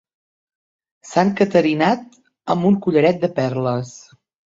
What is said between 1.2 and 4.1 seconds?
encaterinat amb un collaret de perles.